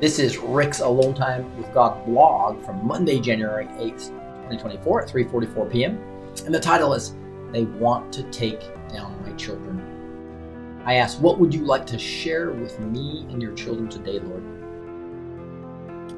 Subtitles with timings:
[0.00, 4.10] This is Rick's Alone Time with God blog from Monday, January 8th,
[4.48, 5.98] 2024 at 3:44 p.m.
[6.46, 7.16] And the title is
[7.50, 10.82] They Want to Take Down My Children.
[10.84, 14.44] I ask, what would you like to share with me and your children today, Lord?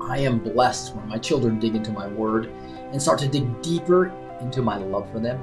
[0.02, 2.48] I am blessed when my children dig into my word
[2.92, 4.12] and start to dig deeper
[4.42, 5.40] into my love for them.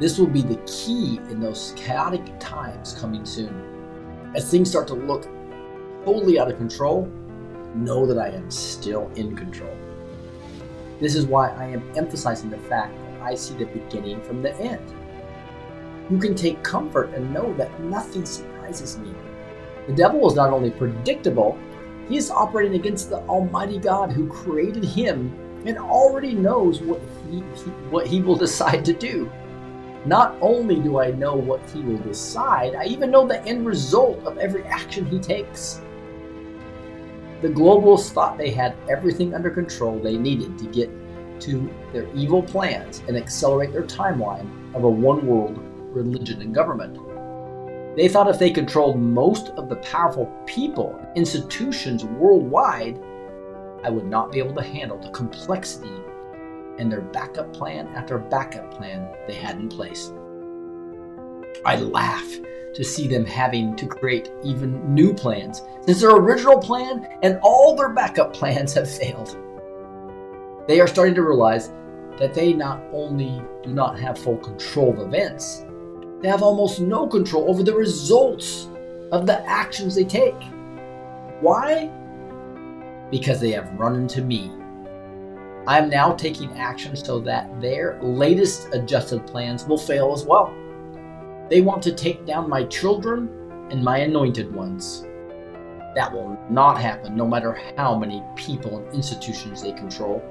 [0.00, 4.32] This will be the key in those chaotic times coming soon.
[4.34, 5.28] As things start to look
[6.04, 7.08] totally out of control,
[7.84, 9.76] know that I am still in control.
[11.00, 14.54] This is why I am emphasizing the fact that I see the beginning from the
[14.56, 14.82] end.
[16.10, 19.14] You can take comfort and know that nothing surprises me.
[19.86, 21.58] The devil is not only predictable,
[22.08, 25.32] he is operating against the Almighty God who created him
[25.66, 27.00] and already knows what
[27.30, 29.30] he, he, what he will decide to do.
[30.04, 34.18] Not only do I know what he will decide, I even know the end result
[34.24, 35.82] of every action he takes.
[37.40, 40.90] The globalists thought they had everything under control they needed to get
[41.42, 45.60] to their evil plans and accelerate their timeline of a one world
[45.94, 46.98] religion and government.
[47.96, 53.00] They thought if they controlled most of the powerful people, institutions worldwide,
[53.84, 55.94] I would not be able to handle the complexity
[56.78, 60.12] and their backup plan after backup plan they had in place.
[61.64, 62.28] I laugh
[62.74, 67.74] to see them having to create even new plans, since their original plan and all
[67.74, 69.36] their backup plans have failed.
[70.66, 71.72] They are starting to realize
[72.18, 75.64] that they not only do not have full control of events,
[76.20, 78.68] they have almost no control over the results
[79.12, 80.42] of the actions they take.
[81.40, 81.90] Why?
[83.10, 84.52] Because they have run into me.
[85.66, 90.52] I am now taking action so that their latest adjusted plans will fail as well.
[91.50, 93.28] They want to take down my children
[93.70, 95.06] and my anointed ones.
[95.94, 100.22] That will not happen no matter how many people and institutions they control.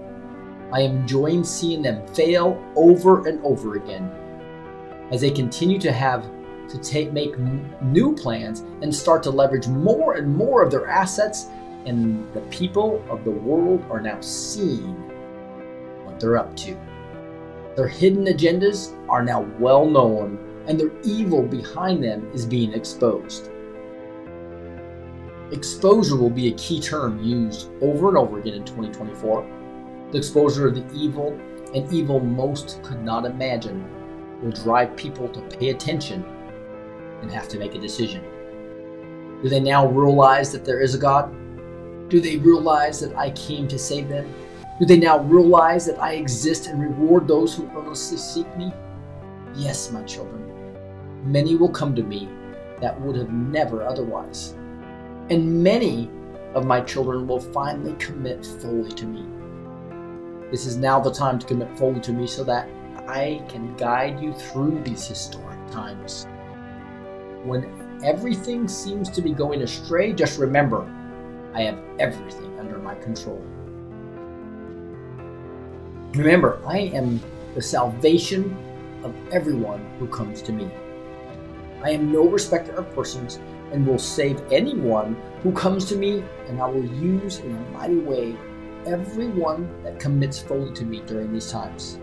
[0.72, 4.12] I am enjoying seeing them fail over and over again
[5.12, 6.30] as they continue to have
[6.70, 7.34] to take make
[7.82, 11.48] new plans and start to leverage more and more of their assets
[11.86, 14.94] and the people of the world are now seeing
[16.06, 16.78] what they're up to.
[17.76, 23.50] Their hidden agendas are now well known and their evil behind them is being exposed.
[25.52, 29.48] Exposure will be a key term used over and over again in 2024.
[30.12, 31.40] The exposure of the evil
[31.74, 33.86] and evil most could not imagine
[34.42, 36.24] will drive people to pay attention
[37.22, 38.24] and have to make a decision.
[39.42, 41.32] Do they now realize that there is a God?
[42.10, 44.34] Do they realize that I came to save them?
[44.80, 48.72] Do they now realize that I exist and reward those who earnestly seek me?
[49.56, 50.57] Yes, my children.
[51.28, 52.30] Many will come to me
[52.80, 54.54] that would have never otherwise.
[55.30, 56.10] And many
[56.54, 59.26] of my children will finally commit fully to me.
[60.50, 62.70] This is now the time to commit fully to me so that
[63.10, 66.26] I can guide you through these historic times.
[67.44, 70.90] When everything seems to be going astray, just remember
[71.54, 73.44] I have everything under my control.
[76.14, 77.20] Remember, I am
[77.54, 78.56] the salvation
[79.04, 80.72] of everyone who comes to me.
[81.88, 83.40] I am no respecter of persons
[83.72, 88.00] and will save anyone who comes to me, and I will use in a mighty
[88.00, 88.36] way
[88.86, 91.98] everyone that commits fully to me during these times.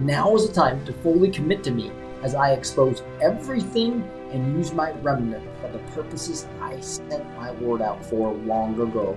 [0.00, 1.92] Now is the time to fully commit to me
[2.24, 4.02] as I expose everything
[4.32, 9.16] and use my remnant for the purposes I sent my word out for long ago.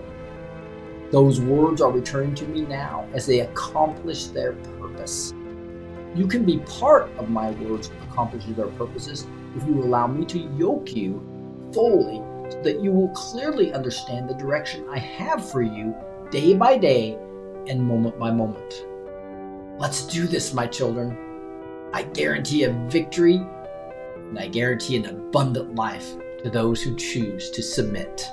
[1.10, 5.34] Those words are returning to me now as they accomplish their purpose.
[6.14, 10.40] You can be part of my words accomplishing their purposes if you allow me to
[10.58, 11.22] yoke you
[11.74, 12.22] fully
[12.52, 15.96] so that you will clearly understand the direction I have for you
[16.30, 17.18] day by day
[17.68, 18.86] and moment by moment.
[19.80, 21.18] Let's do this, my children.
[21.94, 27.64] I guarantee a victory and I guarantee an abundant life to those who choose to
[27.64, 28.28] submit.